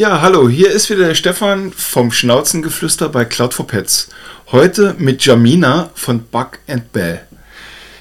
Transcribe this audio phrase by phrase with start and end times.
[0.00, 4.08] Ja, hallo, hier ist wieder der Stefan vom Schnauzengeflüster bei Cloud for Pets.
[4.50, 7.20] Heute mit Jamina von Bug and Bell.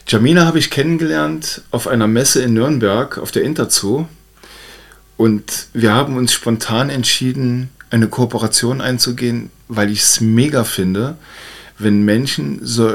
[0.08, 4.08] Jamina habe ich kennengelernt auf einer Messe in Nürnberg auf der Interzoo
[5.18, 11.18] und wir haben uns spontan entschieden, eine Kooperation einzugehen, weil ich es mega finde,
[11.80, 12.94] wenn Menschen so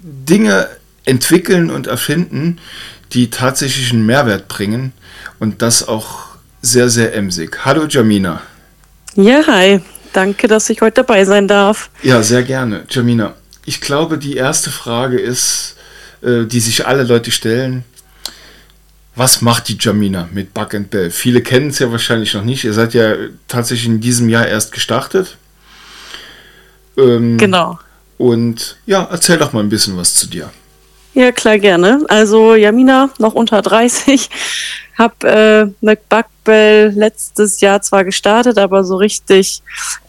[0.00, 0.68] Dinge
[1.04, 2.58] entwickeln und erfinden,
[3.12, 4.92] die tatsächlich einen Mehrwert bringen
[5.38, 6.27] und das auch
[6.62, 7.64] sehr, sehr emsig.
[7.64, 8.42] Hallo Jamina.
[9.14, 9.80] Ja, hi.
[10.12, 11.90] Danke, dass ich heute dabei sein darf.
[12.02, 12.84] Ja, sehr gerne.
[12.88, 13.34] Jamina,
[13.64, 15.76] ich glaube, die erste Frage ist,
[16.22, 17.84] äh, die sich alle Leute stellen,
[19.14, 21.10] was macht die Jamina mit Bug and Bell?
[21.10, 22.64] Viele kennen es ja wahrscheinlich noch nicht.
[22.64, 23.14] Ihr seid ja
[23.48, 25.36] tatsächlich in diesem Jahr erst gestartet.
[26.96, 27.78] Ähm, genau.
[28.16, 30.50] Und ja, erzähl doch mal ein bisschen was zu dir.
[31.14, 32.04] Ja, klar, gerne.
[32.08, 34.30] Also Jamina, noch unter 30,
[34.98, 39.62] habe äh, mit Backbell letztes Jahr zwar gestartet, aber so richtig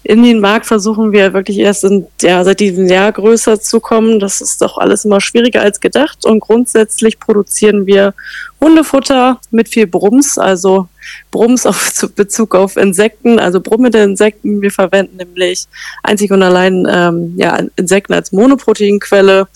[0.04, 4.20] in den Markt versuchen wir wirklich erst in, ja, seit diesem Jahr größer zu kommen.
[4.20, 6.26] Das ist doch alles immer schwieriger als gedacht.
[6.26, 8.16] Und grundsätzlich produzieren wir
[8.60, 10.88] Hundefutter mit viel Brums, also
[11.30, 14.62] Brums auf Bezug auf Insekten, also brummende Insekten.
[14.64, 15.68] Wir verwenden nämlich
[16.02, 19.48] einzig und allein ähm, ja, Insekten als Monoproteinquelle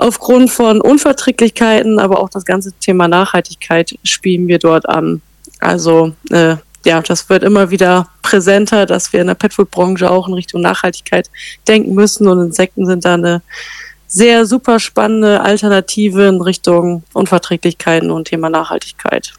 [0.00, 5.22] aufgrund von Unverträglichkeiten, aber auch das ganze Thema Nachhaltigkeit spielen wir dort an.
[5.60, 10.34] Also äh, ja, das wird immer wieder präsenter, dass wir in der Petfood-Branche auch in
[10.34, 11.30] Richtung Nachhaltigkeit
[11.68, 13.42] denken müssen und Insekten sind da eine
[14.06, 19.34] sehr super spannende Alternative in Richtung Unverträglichkeiten und Thema Nachhaltigkeit.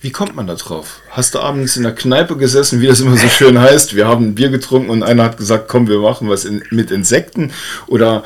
[0.00, 1.00] Wie kommt man da drauf?
[1.10, 3.94] Hast du abends in der Kneipe gesessen, wie das immer so schön heißt?
[3.94, 6.90] Wir haben ein Bier getrunken und einer hat gesagt, komm, wir machen was in, mit
[6.90, 7.52] Insekten.
[7.86, 8.24] Oder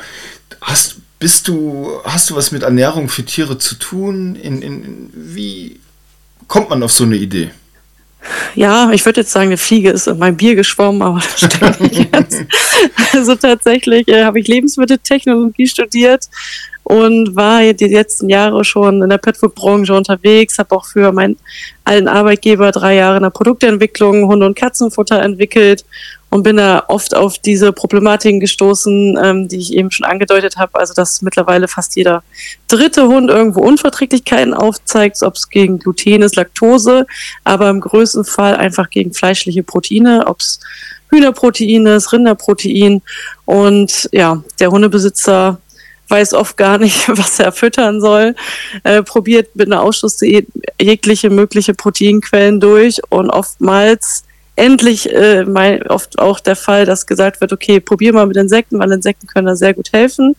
[0.61, 4.35] hast, bist du, hast du was mit Ernährung für Tiere zu tun?
[4.35, 5.79] In, in, wie
[6.47, 7.51] kommt man auf so eine Idee?
[8.55, 11.79] Ja, ich würde jetzt sagen, eine Fliege ist in mein Bier geschwommen, aber das stimmt
[11.91, 12.37] nicht ganz.
[13.13, 16.27] Also tatsächlich äh, habe ich Lebensmitteltechnologie studiert
[16.83, 21.37] und war die letzten Jahre schon in der Petfood-Branche unterwegs, habe auch für meinen
[21.83, 25.83] alten Arbeitgeber drei Jahre in der Produktentwicklung Hunde- und Katzenfutter entwickelt
[26.29, 30.77] und bin da oft auf diese Problematiken gestoßen, ähm, die ich eben schon angedeutet habe.
[30.79, 32.23] Also dass mittlerweile fast jeder
[32.67, 37.05] dritte Hund irgendwo Unverträglichkeiten aufzeigt, ob es gegen Gluten ist, Laktose,
[37.43, 40.59] aber im größten Fall einfach gegen fleischliche Proteine, ob es
[41.09, 43.01] Hühnerprotein ist, Rinderprotein.
[43.45, 45.59] Und ja, der Hundebesitzer
[46.09, 48.35] weiß oft gar nicht, was er füttern soll,
[48.83, 50.47] äh, probiert mit einer Ausschussdiät
[50.81, 54.23] jegliche mögliche Proteinquellen durch und oftmals
[54.57, 58.79] endlich äh, mein, oft auch der Fall, dass gesagt wird, okay, probier mal mit Insekten,
[58.79, 60.35] weil Insekten können da sehr gut helfen.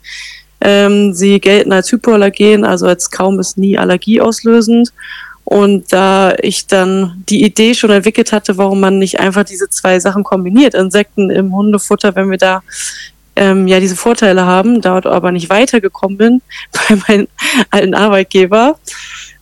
[0.60, 4.92] Ähm, sie gelten als Hypoallergen, also als kaum bis nie allergieauslösend.
[5.44, 9.98] Und da ich dann die Idee schon entwickelt hatte, warum man nicht einfach diese zwei
[9.98, 12.62] Sachen kombiniert, Insekten im Hundefutter, wenn wir da
[13.36, 16.42] ähm, ja diese Vorteile haben, dort aber nicht weitergekommen bin
[16.72, 17.28] bei meinem
[17.70, 18.78] alten Arbeitgeber,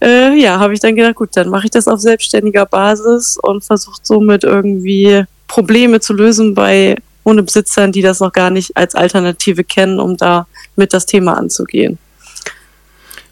[0.03, 3.65] äh, ja, habe ich dann gedacht, gut, dann mache ich das auf selbstständiger Basis und
[3.65, 9.65] versuche somit irgendwie Probleme zu lösen bei Hundebesitzern, die das noch gar nicht als Alternative
[9.65, 10.47] kennen, um da
[10.77, 11.99] mit das Thema anzugehen.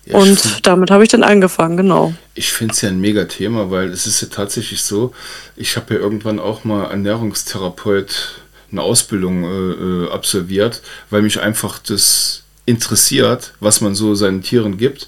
[0.07, 2.13] Ja, und find, damit habe ich dann angefangen, genau.
[2.35, 5.15] Ich finde es ja ein mega Thema, weil es ist ja tatsächlich so,
[5.57, 11.79] ich habe ja irgendwann auch mal Ernährungstherapeut eine Ausbildung äh, äh, absolviert, weil mich einfach
[11.79, 15.07] das interessiert, was man so seinen Tieren gibt.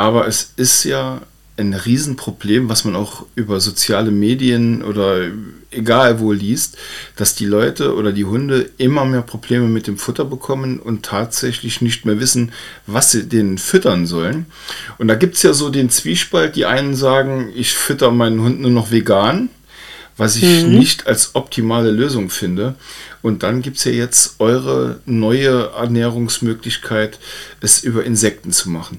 [0.00, 1.20] Aber es ist ja
[1.58, 5.26] ein Riesenproblem, was man auch über soziale Medien oder
[5.70, 6.78] egal wo liest,
[7.16, 11.82] dass die Leute oder die Hunde immer mehr Probleme mit dem Futter bekommen und tatsächlich
[11.82, 12.52] nicht mehr wissen,
[12.86, 14.46] was sie denen füttern sollen.
[14.96, 18.62] Und da gibt es ja so den Zwiespalt, die einen sagen, ich fütter meinen Hund
[18.62, 19.50] nur noch vegan
[20.20, 20.78] was ich mhm.
[20.78, 22.74] nicht als optimale Lösung finde.
[23.22, 27.18] Und dann gibt es ja jetzt eure neue Ernährungsmöglichkeit,
[27.62, 28.98] es über Insekten zu machen.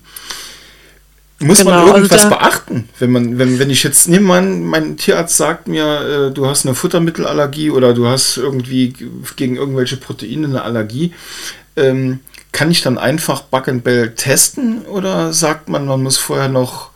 [1.41, 2.89] Muss genau, man irgendwas also beachten?
[2.99, 6.65] Wenn man, wenn, wenn ich jetzt nehme man, mein Tierarzt sagt mir, äh, du hast
[6.65, 8.93] eine Futtermittelallergie oder du hast irgendwie
[9.35, 11.13] gegen irgendwelche Proteine eine Allergie,
[11.75, 12.19] ähm,
[12.51, 16.91] kann ich dann einfach Bug and Bell testen oder sagt man, man muss vorher noch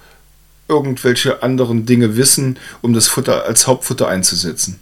[0.67, 4.79] irgendwelche anderen Dinge wissen, um das Futter als Hauptfutter einzusetzen?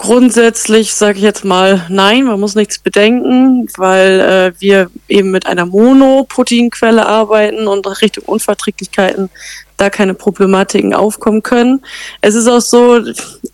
[0.00, 5.44] Grundsätzlich sage ich jetzt mal nein, man muss nichts bedenken, weil äh, wir eben mit
[5.44, 9.28] einer Monoproteinquelle arbeiten und Richtung Unverträglichkeiten
[9.80, 11.80] da keine Problematiken aufkommen können.
[12.20, 13.00] Es ist auch so,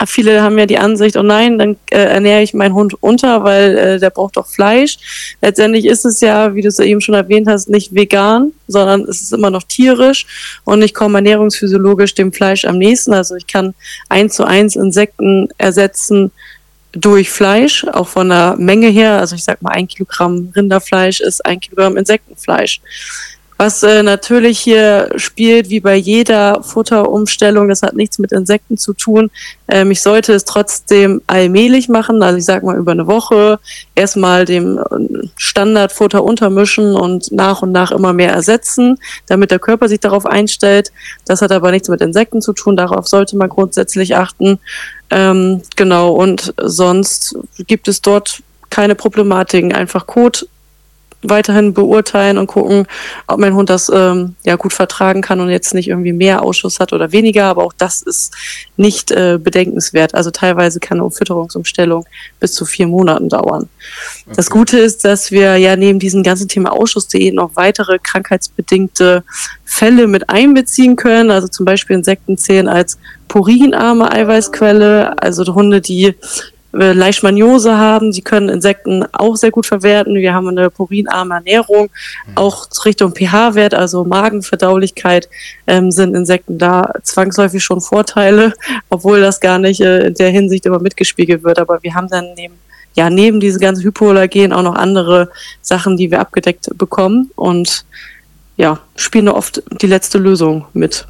[0.07, 3.79] viele haben ja die Ansicht, oh nein, dann äh, ernähre ich meinen Hund unter, weil
[3.79, 5.37] äh, der braucht doch Fleisch.
[5.41, 9.23] Letztendlich ist es ja, wie du es eben schon erwähnt hast, nicht vegan, sondern es
[9.23, 10.27] ist immer noch tierisch
[10.65, 13.13] und ich komme ernährungsphysiologisch dem Fleisch am nächsten.
[13.13, 13.75] Also ich kann
[14.09, 16.33] eins zu eins Insekten ersetzen
[16.93, 19.19] durch Fleisch, auch von der Menge her.
[19.19, 22.81] Also ich sag mal, ein Kilogramm Rinderfleisch ist ein Kilogramm Insektenfleisch.
[23.59, 28.93] Was äh, natürlich hier spielt, wie bei jeder Futterumstellung, das hat nichts mit Insekten zu
[28.93, 29.31] tun.
[29.69, 33.59] Ähm, ich sollte es trotzdem allmählich machen, also ich sag mal über eine Woche,
[33.95, 39.89] erstmal dem äh, Standardfutter untermischen und nach und nach immer mehr ersetzen, damit der Körper
[39.89, 40.93] sich darauf einstellt.
[41.25, 44.59] Das hat aber nichts mit Insekten zu tun, darauf sollte man grundsätzlich achten.
[45.09, 47.37] Ähm, genau, und sonst
[47.67, 50.47] gibt es dort keine Problematiken, einfach Kot
[51.23, 52.87] weiterhin beurteilen und gucken,
[53.27, 56.81] ob mein Hund das ähm, ja gut vertragen kann und jetzt nicht irgendwie mehr Ausschuss
[56.81, 57.45] hat oder weniger.
[57.45, 58.35] Aber auch das ist
[58.77, 60.15] nicht äh, bedenkenswert.
[60.15, 62.07] Also teilweise kann eine Fütterungsumstellung
[62.41, 63.69] bis zu vier Monaten dauern.
[64.27, 64.35] Okay.
[64.37, 69.25] Das Gute ist, dass wir ja neben diesem ganzen Thema Ausschussdiät noch weitere krankheitsbedingte
[69.65, 71.31] Fälle mit einbeziehen können.
[71.31, 72.99] Also zum Beispiel Insekten zählen als
[73.29, 76.15] purinarme Eiweißquelle, also Hunde, die
[76.77, 78.13] Leishmaniose haben.
[78.13, 80.15] Sie können Insekten auch sehr gut verwerten.
[80.15, 81.89] Wir haben eine purinarme Ernährung,
[82.27, 82.33] mhm.
[82.37, 85.29] auch Richtung pH-Wert, also Magenverdaulichkeit,
[85.67, 88.53] ähm, sind Insekten da zwangsläufig schon Vorteile,
[88.91, 91.59] obwohl das gar nicht äh, in der Hinsicht immer mitgespiegelt wird.
[91.59, 92.55] Aber wir haben dann neben
[92.95, 95.31] ja, neben diesen ganzen Hypoallergen auch noch andere
[95.61, 97.85] Sachen, die wir abgedeckt bekommen und
[98.57, 101.07] ja, spielen oft die letzte Lösung mit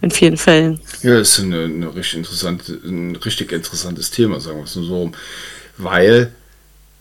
[0.00, 0.80] in vielen Fällen.
[1.02, 4.84] Ja, das ist eine, eine richtig interessante, ein richtig interessantes Thema, sagen wir es nur
[4.84, 5.12] so.
[5.76, 6.32] Weil,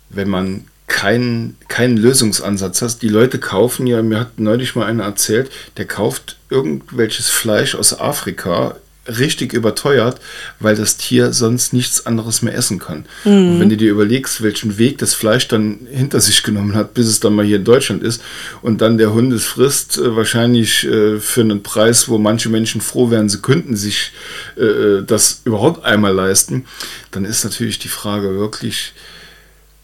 [0.10, 5.04] wenn man keinen, keinen Lösungsansatz hat, die Leute kaufen ja, mir hat neulich mal einer
[5.04, 8.76] erzählt, der kauft irgendwelches Fleisch aus Afrika
[9.08, 10.20] richtig überteuert,
[10.60, 13.06] weil das Tier sonst nichts anderes mehr essen kann.
[13.26, 13.32] Mhm.
[13.32, 17.08] Und wenn du dir überlegst, welchen Weg das Fleisch dann hinter sich genommen hat, bis
[17.08, 18.22] es dann mal hier in Deutschland ist
[18.62, 22.80] und dann der Hund es frisst, äh, wahrscheinlich äh, für einen Preis, wo manche Menschen
[22.80, 24.14] froh wären, sie könnten sich
[24.56, 26.66] äh, das überhaupt einmal leisten,
[27.12, 28.94] dann ist natürlich die Frage wirklich,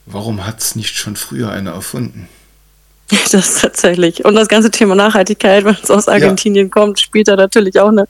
[0.06, 2.30] warum hat es nicht schon früher einer erfunden?
[3.31, 4.25] Das tatsächlich.
[4.25, 6.71] Und das ganze Thema Nachhaltigkeit, wenn es aus Argentinien ja.
[6.71, 8.07] kommt, spielt da natürlich auch eine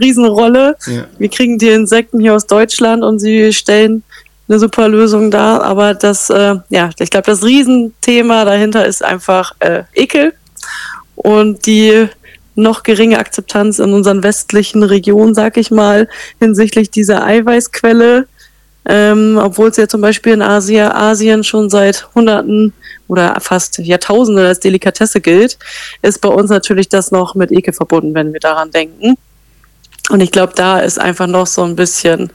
[0.00, 0.76] Riesenrolle.
[0.86, 1.04] Ja.
[1.18, 4.02] Wir kriegen die Insekten hier aus Deutschland und sie stellen
[4.48, 5.62] eine super Lösung dar.
[5.62, 10.32] Aber das, äh, ja, ich glaube, das Riesenthema dahinter ist einfach äh, Ekel
[11.16, 12.08] und die
[12.54, 16.08] noch geringe Akzeptanz in unseren westlichen Regionen, sag ich mal,
[16.40, 18.26] hinsichtlich dieser Eiweißquelle
[18.88, 22.72] ähm, obwohl es ja zum Beispiel in Asien, Asien schon seit Hunderten
[23.06, 25.58] oder fast Jahrtausenden als Delikatesse gilt,
[26.00, 29.16] ist bei uns natürlich das noch mit Ekel verbunden, wenn wir daran denken.
[30.10, 32.32] Und ich glaube, da ist einfach noch so ein bisschen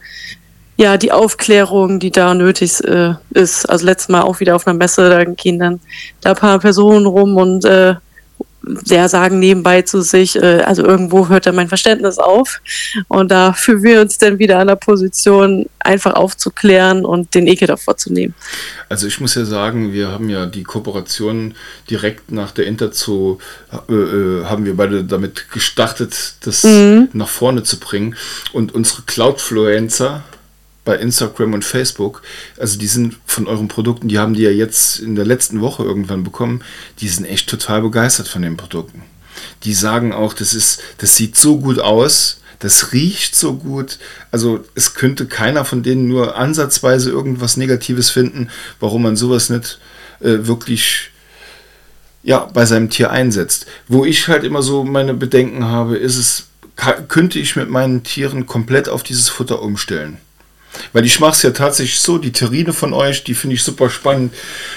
[0.78, 3.66] ja, die Aufklärung, die da nötig äh, ist.
[3.66, 5.80] Also letztes Mal auch wieder auf einer Messe, da gehen dann
[6.22, 7.96] da ein paar Personen rum und äh,
[8.64, 12.62] der sagen nebenbei zu sich, äh, also irgendwo hört da mein Verständnis auf.
[13.08, 17.68] Und da fühlen wir uns dann wieder an der Position, einfach aufzuklären und den Ekel
[17.68, 18.34] davor zu nehmen.
[18.88, 21.56] Also ich muss ja sagen, wir haben ja die Kooperation
[21.90, 23.40] direkt nach der Interzo,
[23.90, 27.10] äh, äh, haben wir beide damit gestartet, das mhm.
[27.12, 28.16] nach vorne zu bringen.
[28.54, 30.24] Und unsere Cloudfluencer,
[30.86, 32.24] bei Instagram und Facebook,
[32.58, 35.84] also die sind von euren Produkten, die haben die ja jetzt in der letzten Woche
[35.84, 36.62] irgendwann bekommen,
[37.00, 39.04] die sind echt total begeistert von den Produkten.
[39.64, 44.00] Die sagen auch, das ist, das sieht so gut aus, das riecht so gut.
[44.32, 48.50] Also es könnte keiner von denen nur ansatzweise irgendwas Negatives finden,
[48.80, 49.80] warum man sowas nicht
[50.22, 51.12] äh, wirklich
[52.24, 53.66] ja, bei seinem Tier einsetzt.
[53.88, 56.48] Wo ich halt immer so meine Bedenken habe, ist es,
[57.10, 60.18] könnte ich mit meinen Tieren komplett auf dieses Futter umstellen?
[60.92, 63.90] Weil ich mache es ja tatsächlich so, die Terrine von euch, die finde ich super
[63.90, 64.34] spannend,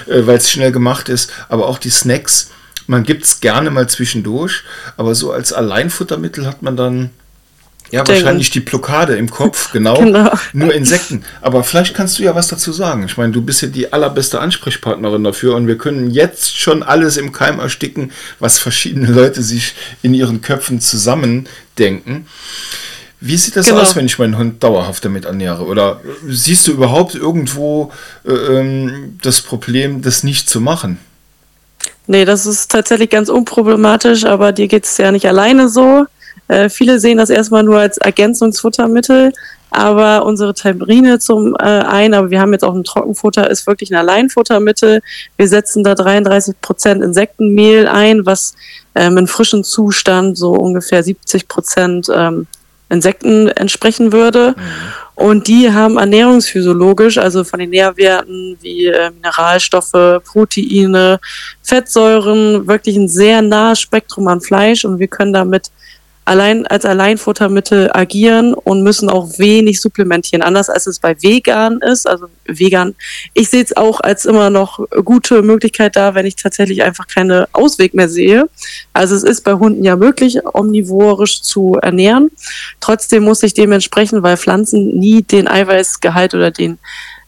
[0.07, 1.31] äh, weil es schnell gemacht ist.
[1.49, 2.51] Aber auch die Snacks,
[2.87, 4.63] man gibt es gerne mal zwischendurch,
[4.97, 7.11] aber so als Alleinfuttermittel hat man dann
[7.91, 8.25] ja Denken.
[8.25, 10.31] wahrscheinlich die Blockade im Kopf, genau, genau.
[10.53, 11.25] Nur Insekten.
[11.41, 13.05] Aber vielleicht kannst du ja was dazu sagen.
[13.05, 17.17] Ich meine, du bist ja die allerbeste Ansprechpartnerin dafür und wir können jetzt schon alles
[17.17, 22.27] im Keim ersticken, was verschiedene Leute sich in ihren Köpfen zusammendenken.
[23.21, 23.81] Wie sieht das genau.
[23.81, 25.65] aus, wenn ich meinen Hund dauerhaft damit ernähre?
[25.65, 27.91] Oder siehst du überhaupt irgendwo
[28.27, 30.99] äh, ähm, das Problem, das nicht zu machen?
[32.07, 36.07] Nee, das ist tatsächlich ganz unproblematisch, aber dir geht es ja nicht alleine so.
[36.49, 39.33] Äh, viele sehen das erstmal nur als Ergänzungsfuttermittel.
[39.71, 43.91] aber unsere Tambrine zum äh, ein, aber wir haben jetzt auch ein Trockenfutter, ist wirklich
[43.91, 45.03] ein Alleinfuttermittel.
[45.37, 48.55] Wir setzen da 33 Prozent Insektenmehl ein, was
[48.95, 52.47] ähm, in frischem Zustand so ungefähr 70 Prozent ähm,
[52.89, 54.55] Insekten entsprechen würde.
[54.57, 54.63] Mhm.
[55.17, 61.19] Und die haben ernährungsphysiologisch, also von den Nährwerten wie äh, Mineralstoffe, Proteine,
[61.63, 65.71] Fettsäuren, wirklich ein sehr nahes Spektrum an Fleisch und wir können damit
[66.27, 70.43] allein als Alleinfuttermittel agieren und müssen auch wenig supplementieren.
[70.43, 72.07] Anders als es bei Vegan ist.
[72.07, 72.97] Also Vegan,
[73.33, 77.49] ich sehe es auch als immer noch gute Möglichkeit da, wenn ich tatsächlich einfach keine
[77.53, 78.49] Ausweg mehr sehe.
[78.93, 82.33] Also es ist bei Hunden ja möglich, omnivorisch zu ernähren.
[82.81, 86.79] Trotzdem muss ich dementsprechend, weil Pflanzen nie den Eiweißgehalt oder den,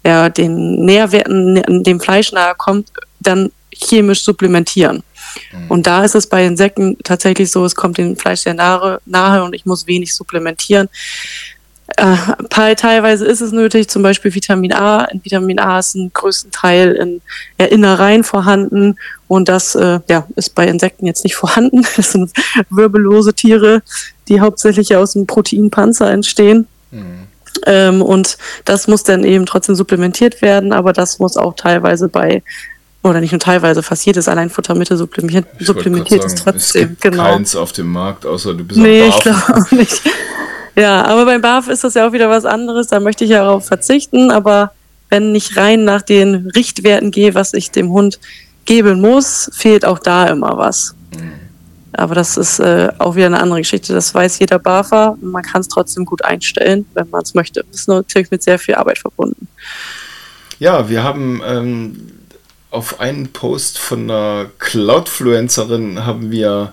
[0.05, 2.89] ja, den Nährwerten, dem Fleisch nahe kommt,
[3.21, 5.05] dann chemisch supplementieren.
[5.53, 5.71] Mhm.
[5.71, 9.43] Und da ist es bei Insekten tatsächlich so, es kommt dem Fleisch sehr nahe, nahe
[9.45, 10.89] und ich muss wenig supplementieren.
[11.97, 12.17] Äh,
[12.49, 15.05] teilweise ist es nötig, zum Beispiel Vitamin A.
[15.07, 17.23] In Vitamin A ist ein größten Teil in
[17.59, 21.87] ja, Innereien vorhanden und das äh, ja, ist bei Insekten jetzt nicht vorhanden.
[21.97, 22.31] Das sind
[22.69, 23.83] wirbellose Tiere,
[24.29, 26.67] die hauptsächlich aus dem Proteinpanzer entstehen.
[26.91, 27.27] Mhm.
[27.67, 32.43] Ähm, und das muss dann eben trotzdem supplementiert werden, aber das muss auch teilweise bei
[33.03, 36.83] oder nicht nur teilweise, fast jedes Alleinfuttermittel supplementiert, supplementiert ist trotzdem.
[36.83, 37.25] Es gibt genau.
[37.25, 40.03] keins auf dem Markt, außer du bist Nee, ich glaube auch nicht.
[40.75, 43.45] Ja, aber beim BAF ist das ja auch wieder was anderes, da möchte ich ja
[43.45, 44.73] darauf verzichten, aber
[45.09, 48.21] wenn ich rein nach den Richtwerten gehe, was ich dem Hund
[48.65, 50.95] geben muss, fehlt auch da immer was.
[51.15, 51.33] Mhm.
[51.95, 53.95] Aber das ist äh, auch wieder eine andere Geschichte.
[53.95, 55.17] Das weiß jeder BAFer.
[55.21, 57.65] Man kann es trotzdem gut einstellen, wenn man es möchte.
[57.71, 59.49] Das ist natürlich mit sehr viel Arbeit verbunden.
[60.59, 62.18] Ja, wir haben ähm,
[62.71, 66.73] auf einen Post von einer Cloudfluencerin haben wir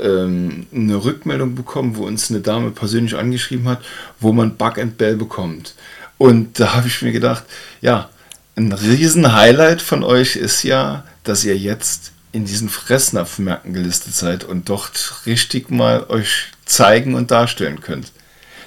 [0.00, 3.82] ähm, eine Rückmeldung bekommen, wo uns eine Dame persönlich angeschrieben hat,
[4.20, 5.74] wo man Bug and Bell bekommt.
[6.16, 7.44] Und da habe ich mir gedacht,
[7.80, 8.08] ja,
[8.56, 14.44] ein riesen Highlight von euch ist ja, dass ihr jetzt in diesen Fressnapfmärkten gelistet seid
[14.44, 18.12] und dort richtig mal euch zeigen und darstellen könnt.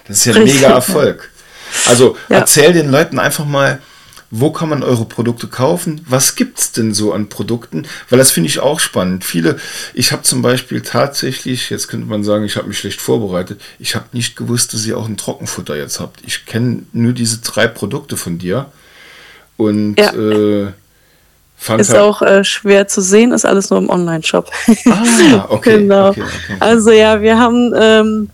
[0.08, 1.30] Das ist ja ein mega Erfolg.
[1.88, 2.38] Also ja.
[2.38, 3.82] erzähl den Leuten einfach mal,
[4.32, 6.02] wo kann man eure Produkte kaufen?
[6.08, 7.86] Was gibt es denn so an Produkten?
[8.10, 9.26] Weil das finde ich auch spannend.
[9.26, 9.58] Viele,
[9.94, 13.94] ich habe zum Beispiel tatsächlich, jetzt könnte man sagen, ich habe mich schlecht vorbereitet, ich
[13.94, 16.22] habe nicht gewusst, dass ihr auch ein Trockenfutter jetzt habt.
[16.26, 18.72] Ich kenne nur diese drei Produkte von dir.
[19.58, 20.14] Und ja.
[20.14, 20.68] äh,
[21.78, 24.50] ist halt auch äh, schwer zu sehen, ist alles nur im Online-Shop.
[24.86, 25.78] Ah, okay.
[25.80, 26.10] genau.
[26.10, 26.56] Okay, okay.
[26.60, 28.30] Also ja, wir haben ähm,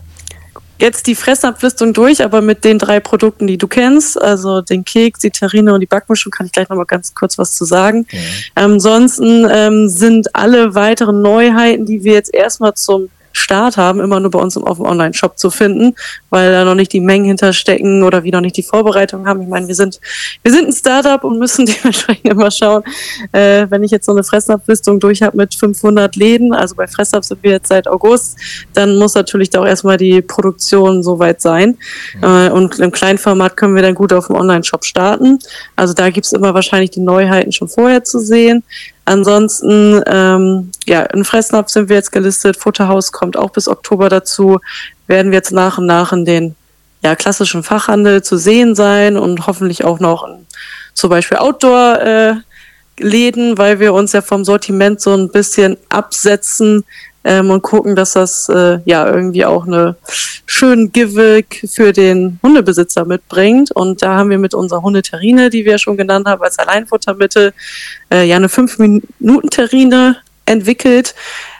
[0.78, 5.20] jetzt die Fressauflistung durch, aber mit den drei Produkten, die du kennst, also den Keks,
[5.20, 8.06] die Terrine und die Backmischung, kann ich gleich nochmal ganz kurz was zu sagen.
[8.10, 8.18] Mhm.
[8.54, 14.30] Ansonsten ähm, sind alle weiteren Neuheiten, die wir jetzt erstmal zum Start haben, immer nur
[14.30, 15.94] bei uns auf dem Online-Shop zu finden,
[16.30, 19.42] weil da noch nicht die Mengen hinterstecken oder wir noch nicht die Vorbereitung haben.
[19.42, 20.00] Ich meine, wir sind,
[20.42, 22.82] wir sind ein Startup und müssen dementsprechend immer schauen,
[23.32, 27.24] äh, wenn ich jetzt so eine Fressnapflistung durch habe mit 500 Läden, also bei Fressnapf
[27.24, 28.38] sind wir jetzt seit August,
[28.74, 31.78] dann muss natürlich da auch erstmal die Produktion soweit sein.
[32.22, 35.38] Äh, und im Kleinformat können wir dann gut auf dem Online-Shop starten.
[35.76, 38.62] Also da gibt's immer wahrscheinlich die Neuheiten schon vorher zu sehen.
[39.08, 42.58] Ansonsten, ähm, ja, in Fressnapf sind wir jetzt gelistet.
[42.58, 44.60] Futterhaus kommt auch bis Oktober dazu.
[45.06, 46.56] Werden wir jetzt nach und nach in den
[47.02, 50.46] ja, klassischen Fachhandel zu sehen sein und hoffentlich auch noch in,
[50.92, 52.34] zum Beispiel Outdoor äh,
[53.00, 56.84] weil wir uns ja vom Sortiment so ein bisschen absetzen
[57.24, 59.96] ähm, und gucken, dass das äh, ja irgendwie auch eine
[60.46, 63.70] schönen Gimmick für den Hundebesitzer mitbringt.
[63.72, 67.52] Und da haben wir mit unserer Hundeterrine, die wir schon genannt haben, als Alleinfuttermittel,
[68.12, 71.14] äh, ja eine 5-Minuten-Terrine entwickelt,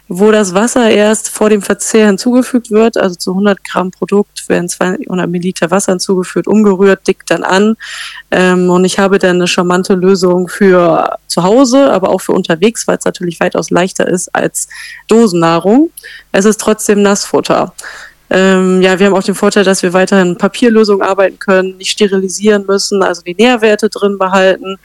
[0.09, 2.97] wo das Wasser erst vor dem Verzehr hinzugefügt wird.
[2.97, 7.77] Also zu 100 Gramm Produkt werden 200 Milliliter Wasser hinzugefügt, umgerührt, dickt dann an.
[8.31, 12.89] Ähm, und ich habe dann eine charmante Lösung für zu Hause, aber auch für unterwegs,
[12.89, 14.69] weil es natürlich weitaus leichter ist als
[15.09, 15.91] Dosennahrung.
[16.33, 17.75] Es ist trotzdem Nassfutter.
[18.31, 22.67] Ähm, ja, wir haben auch den Vorteil, dass wir weiterhin Papierlösungen arbeiten können, nicht sterilisieren
[22.67, 24.77] müssen, also die Nährwerte drin behalten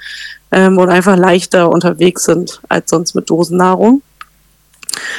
[0.51, 4.01] ähm, und einfach leichter unterwegs sind als sonst mit Dosennahrung.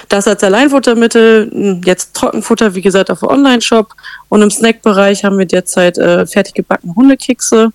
[0.09, 3.95] Das als Alleinfuttermittel, hm, jetzt Trockenfutter, wie gesagt, auf Online-Shop.
[4.29, 7.71] Und im Snackbereich haben wir derzeit äh, fertig gebackene Hundekekse.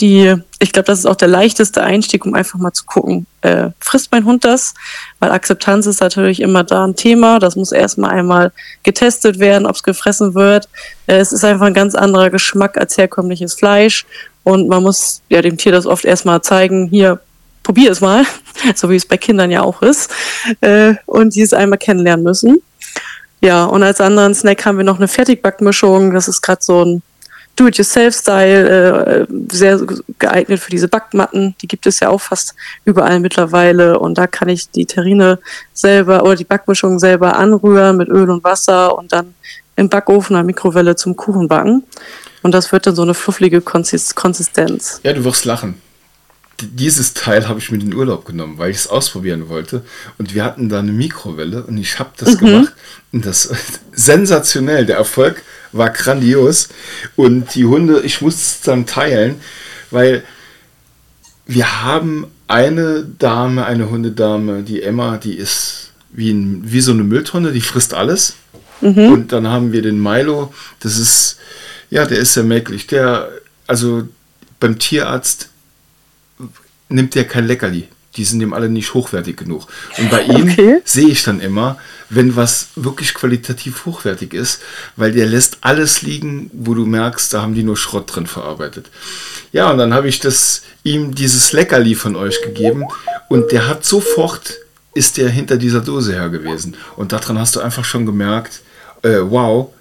[0.00, 3.68] Die, ich glaube, das ist auch der leichteste Einstieg, um einfach mal zu gucken, äh,
[3.80, 4.72] frisst mein Hund das?
[5.18, 7.38] Weil Akzeptanz ist natürlich immer da ein Thema.
[7.38, 10.68] Das muss erstmal einmal getestet werden, ob es gefressen wird.
[11.06, 14.06] Äh, es ist einfach ein ganz anderer Geschmack als herkömmliches Fleisch.
[14.42, 17.20] Und man muss ja dem Tier das oft erstmal zeigen, hier,
[17.62, 18.24] probier es mal,
[18.74, 20.10] so wie es bei Kindern ja auch ist,
[20.60, 22.62] äh, und die es einmal kennenlernen müssen.
[23.42, 26.12] Ja, und als anderen Snack haben wir noch eine Fertigbackmischung.
[26.12, 27.02] Das ist gerade so ein
[27.56, 29.80] Do-it-yourself-Style, äh, sehr
[30.18, 31.54] geeignet für diese Backmatten.
[31.62, 33.98] Die gibt es ja auch fast überall mittlerweile.
[33.98, 35.38] Und da kann ich die Terrine
[35.72, 39.34] selber oder die Backmischung selber anrühren mit Öl und Wasser und dann
[39.76, 41.84] im Backofen oder Mikrowelle zum Kuchen backen.
[42.42, 45.00] Und das wird dann so eine fluffige Konsistenz.
[45.02, 45.80] Ja, du wirst lachen
[46.62, 49.82] dieses Teil habe ich mit in den Urlaub genommen, weil ich es ausprobieren wollte.
[50.18, 52.46] Und wir hatten da eine Mikrowelle und ich habe das mhm.
[52.46, 52.72] gemacht.
[53.12, 53.50] Und das
[53.92, 54.86] sensationell.
[54.86, 56.68] Der Erfolg war grandios.
[57.16, 59.36] Und die Hunde, ich musste es dann teilen,
[59.90, 60.24] weil
[61.46, 67.04] wir haben eine Dame, eine Hundedame, die Emma, die ist wie, ein, wie so eine
[67.04, 68.34] Mülltonne, die frisst alles.
[68.80, 69.12] Mhm.
[69.12, 71.38] Und dann haben wir den Milo, das ist,
[71.90, 72.86] ja, der ist sehr mäglich.
[72.86, 73.28] Der,
[73.66, 74.08] also
[74.58, 75.49] beim Tierarzt
[76.90, 77.88] nimmt der kein Leckerli.
[78.16, 79.68] Die sind dem alle nicht hochwertig genug.
[79.96, 80.80] Und bei ihm okay.
[80.84, 81.78] sehe ich dann immer,
[82.08, 84.60] wenn was wirklich qualitativ hochwertig ist,
[84.96, 88.90] weil der lässt alles liegen, wo du merkst, da haben die nur Schrott drin verarbeitet.
[89.52, 92.84] Ja, und dann habe ich das ihm dieses Leckerli von euch gegeben
[93.28, 94.58] und der hat sofort
[94.94, 96.76] ist der hinter dieser Dose her gewesen.
[96.96, 98.62] Und daran hast du einfach schon gemerkt,
[99.02, 99.72] äh, wow,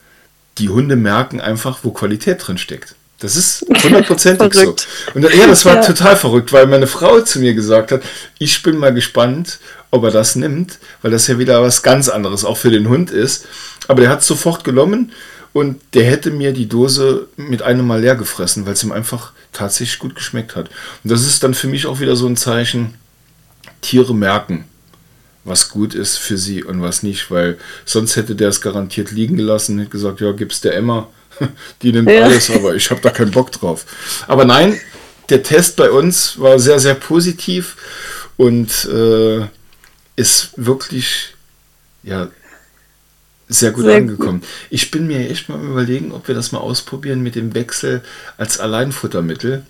[0.58, 2.96] die Hunde merken einfach, wo Qualität drin steckt.
[3.20, 4.76] Das ist hundertprozentig so.
[5.14, 5.82] Und ja, das war ja.
[5.82, 8.02] total verrückt, weil meine Frau zu mir gesagt hat,
[8.38, 9.60] ich bin mal gespannt,
[9.92, 13.12] ob er das nimmt, weil das ja wieder was ganz anderes auch für den Hund
[13.12, 13.46] ist.
[13.88, 15.12] Aber der hat es sofort genommen
[15.52, 19.34] und der hätte mir die Dose mit einem Mal leer gefressen, weil es ihm einfach
[19.52, 20.70] tatsächlich gut geschmeckt hat.
[21.04, 22.94] Und das ist dann für mich auch wieder so ein Zeichen,
[23.82, 24.66] Tiere merken,
[25.44, 29.38] was gut ist für sie und was nicht, weil sonst hätte der es garantiert liegen
[29.38, 31.08] gelassen, hätte gesagt, ja, gib's der Emma
[31.82, 32.24] die nimmt ja.
[32.24, 33.86] alles, aber ich habe da keinen Bock drauf.
[34.28, 34.80] Aber nein,
[35.30, 37.78] der Test bei uns war sehr, sehr positiv
[38.38, 39.46] und äh,
[40.16, 41.36] ist wirklich
[42.04, 42.30] ja,
[43.48, 44.42] sehr gut sehr angekommen.
[44.42, 44.50] Gut.
[44.70, 48.04] Ich bin mir echt mal überlegen, ob wir das mal ausprobieren mit dem Wechsel
[48.38, 49.66] als Alleinfuttermittel.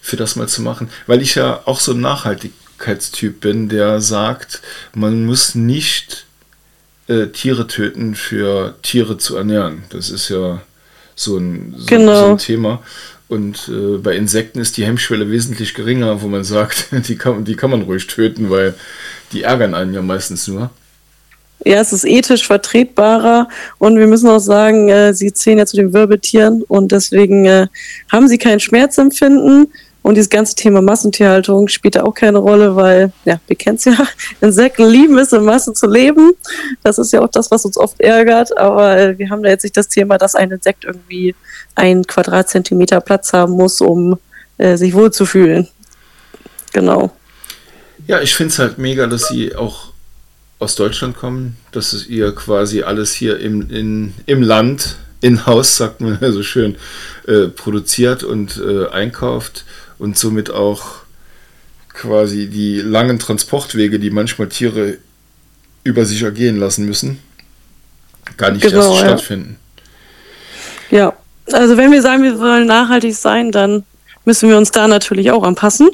[0.00, 4.62] Für das mal zu machen, weil ich ja auch so ein Nachhaltigkeitstyp bin, der sagt,
[4.94, 6.25] man muss nicht
[7.08, 9.84] äh, Tiere töten für Tiere zu ernähren.
[9.90, 10.60] Das ist ja
[11.14, 12.20] so ein, so, genau.
[12.20, 12.82] so ein Thema.
[13.28, 17.56] Und äh, bei Insekten ist die Hemmschwelle wesentlich geringer, wo man sagt, die kann, die
[17.56, 18.74] kann man ruhig töten, weil
[19.32, 20.70] die ärgern einen ja meistens nur.
[21.64, 25.76] Ja, es ist ethisch vertretbarer und wir müssen auch sagen, äh, sie zählen ja zu
[25.76, 27.66] den Wirbeltieren und deswegen äh,
[28.12, 29.72] haben sie kein Schmerzempfinden
[30.06, 33.86] und dieses ganze Thema Massentierhaltung spielt da auch keine Rolle, weil, ja, wir kennen es
[33.86, 34.06] ja,
[34.40, 36.30] Insekten lieben es, in Massen zu leben.
[36.84, 38.56] Das ist ja auch das, was uns oft ärgert.
[38.56, 41.34] Aber äh, wir haben da jetzt nicht das Thema, dass ein Insekt irgendwie
[41.74, 44.16] ein Quadratzentimeter Platz haben muss, um
[44.58, 45.66] äh, sich wohlzufühlen.
[46.72, 47.10] Genau.
[48.06, 49.88] Ja, ich finde es halt mega, dass sie auch
[50.60, 55.76] aus Deutschland kommen, dass es ihr quasi alles hier im, in, im Land, in Haus,
[55.76, 56.76] sagt man so schön,
[57.26, 59.64] äh, produziert und äh, einkauft
[59.98, 61.06] und somit auch
[61.92, 64.98] quasi die langen Transportwege, die manchmal Tiere
[65.84, 67.22] über sich ergehen lassen müssen,
[68.36, 69.08] gar nicht genau, erst ja.
[69.08, 69.58] stattfinden.
[70.90, 71.14] Ja,
[71.52, 73.84] also wenn wir sagen, wir wollen nachhaltig sein, dann
[74.24, 75.88] müssen wir uns da natürlich auch anpassen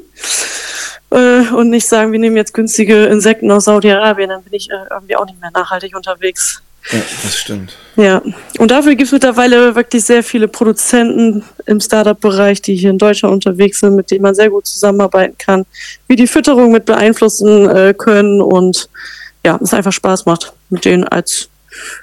[1.11, 4.75] äh, und nicht sagen, wir nehmen jetzt günstige Insekten aus Saudi-Arabien, dann bin ich äh,
[4.91, 6.62] irgendwie auch nicht mehr nachhaltig unterwegs.
[6.90, 7.77] Ja, das stimmt.
[7.97, 8.23] Ja,
[8.59, 13.35] und dafür gibt es mittlerweile wirklich sehr viele Produzenten im Startup-Bereich, die hier in Deutschland
[13.35, 15.64] unterwegs sind, mit denen man sehr gut zusammenarbeiten kann,
[16.09, 18.88] wie die Fütterung mit beeinflussen äh, können und
[19.45, 21.49] ja, es einfach Spaß macht, mit denen als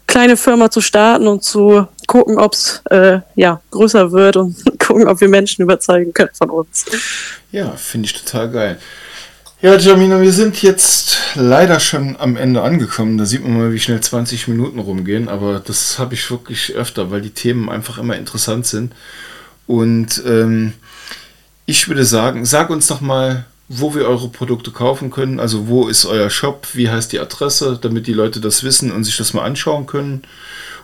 [0.08, 5.08] kleine Firma zu starten und zu gucken, ob es äh, ja, größer wird und gucken,
[5.08, 6.86] ob wir Menschen überzeugen können von uns.
[7.52, 8.80] Ja, finde ich total geil.
[9.62, 13.18] Ja, Jamina, wir sind jetzt leider schon am Ende angekommen.
[13.18, 15.28] Da sieht man mal, wie schnell 20 Minuten rumgehen.
[15.28, 18.94] Aber das habe ich wirklich öfter, weil die Themen einfach immer interessant sind.
[19.68, 20.74] Und ähm,
[21.66, 25.42] ich würde sagen, sag uns doch mal, wo wir eure Produkte kaufen können.
[25.42, 26.66] Also wo ist euer Shop?
[26.72, 30.22] Wie heißt die Adresse, damit die Leute das wissen und sich das mal anschauen können.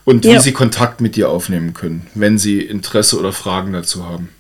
[0.03, 0.33] Und ja.
[0.33, 4.34] wie sie Kontakt mit dir aufnehmen können, wenn sie Interesse oder Fragen dazu haben.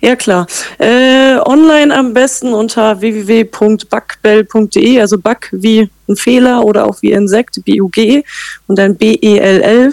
[0.00, 0.46] Ja, klar.
[0.78, 7.64] Äh, online am besten unter www.backbell.de, also Back wie ein Fehler oder auch wie Insekt,
[7.64, 8.22] B-U-G
[8.68, 9.92] und dann B-E-L-L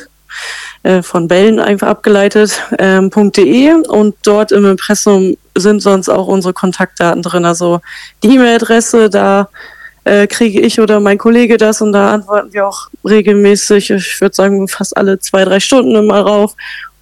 [0.84, 6.54] äh, von Bellen einfach abgeleitet, ähm, .de und dort im Impressum sind sonst auch unsere
[6.54, 7.82] Kontaktdaten drin, also
[8.22, 9.50] die E-Mail-Adresse, da
[10.04, 14.36] äh, kriege ich oder mein Kollege das und da antworten wir auch regelmäßig, ich würde
[14.36, 16.54] sagen fast alle zwei, drei Stunden immer rauf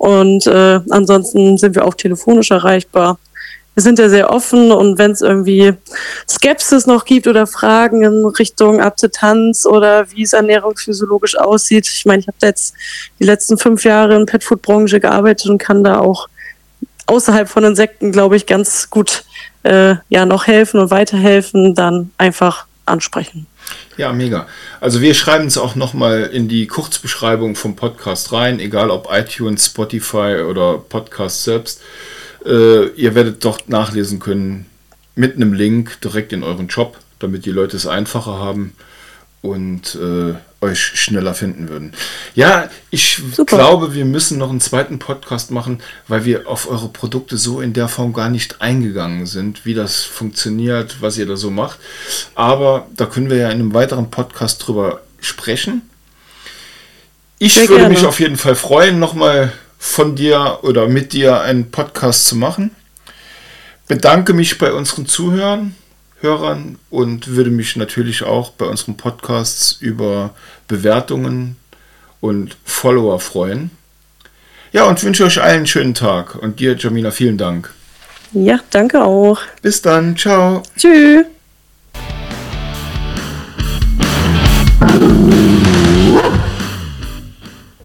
[0.04, 3.18] und äh, ansonsten sind wir auch telefonisch erreichbar.
[3.74, 5.76] wir sind ja sehr offen und wenn es irgendwie
[6.30, 11.88] Skepsis noch gibt oder Fragen in Richtung Akzeptanz oder wie es ernährungsphysiologisch aussieht.
[11.88, 12.76] Ich meine, ich habe jetzt
[13.22, 16.28] die letzten fünf Jahre in Petfood-Branche gearbeitet und kann da auch
[17.06, 19.24] außerhalb von Insekten, glaube ich, ganz gut
[19.64, 23.48] äh, ja noch helfen und weiterhelfen, dann einfach ansprechen.
[23.98, 24.48] Ja, mega.
[24.80, 29.68] Also wir schreiben es auch nochmal in die Kurzbeschreibung vom Podcast rein, egal ob iTunes,
[29.68, 31.82] Spotify oder Podcast selbst.
[32.46, 34.66] Äh, ihr werdet dort nachlesen können
[35.16, 38.74] mit einem Link direkt in euren Job, damit die Leute es einfacher haben
[39.44, 41.92] und äh, euch schneller finden würden.
[42.34, 43.58] Ja, ich Super.
[43.58, 47.74] glaube, wir müssen noch einen zweiten Podcast machen, weil wir auf eure Produkte so in
[47.74, 51.78] der Form gar nicht eingegangen sind, wie das funktioniert, was ihr da so macht.
[52.36, 55.82] Aber da können wir ja in einem weiteren Podcast drüber sprechen.
[57.38, 57.94] Ich Sehr würde gerne.
[57.94, 62.72] mich auf jeden Fall freuen, nochmal von dir oder mit dir einen Podcast zu machen.
[63.90, 65.76] Bedanke mich bei unseren Zuhörern
[66.24, 70.34] Hörern und würde mich natürlich auch bei unseren Podcasts über
[70.68, 71.58] Bewertungen
[72.22, 73.70] und Follower freuen.
[74.72, 76.36] Ja, und wünsche euch allen einen schönen Tag.
[76.36, 77.74] Und dir, Jamina, vielen Dank.
[78.32, 79.40] Ja, danke auch.
[79.62, 80.18] Bis dann.
[80.18, 80.64] Ciao.
[80.76, 81.26] Tschüss.